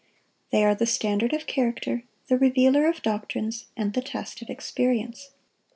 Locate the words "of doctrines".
2.87-3.67